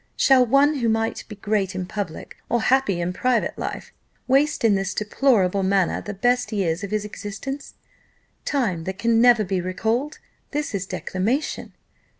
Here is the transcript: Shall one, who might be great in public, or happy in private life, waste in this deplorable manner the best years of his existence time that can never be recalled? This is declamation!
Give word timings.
Shall 0.15 0.43
one, 0.47 0.77
who 0.79 0.89
might 0.89 1.23
be 1.27 1.35
great 1.35 1.75
in 1.75 1.85
public, 1.85 2.35
or 2.49 2.59
happy 2.59 2.99
in 2.99 3.13
private 3.13 3.55
life, 3.55 3.93
waste 4.27 4.63
in 4.63 4.73
this 4.73 4.95
deplorable 4.95 5.61
manner 5.61 6.01
the 6.01 6.15
best 6.15 6.51
years 6.51 6.83
of 6.83 6.89
his 6.89 7.05
existence 7.05 7.75
time 8.43 8.85
that 8.85 8.97
can 8.97 9.21
never 9.21 9.43
be 9.43 9.61
recalled? 9.61 10.17
This 10.49 10.73
is 10.73 10.87
declamation! 10.87 11.73